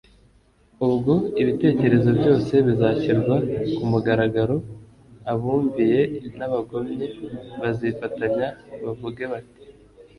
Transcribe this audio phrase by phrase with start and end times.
[0.87, 3.35] Ubwo ibitekerezo byose bizashyirwa
[3.75, 4.55] ku mugaragaro,
[5.31, 6.01] abumviye
[6.37, 7.05] n'abagomye
[7.61, 8.47] bazifatanya
[8.83, 9.59] bavuge bati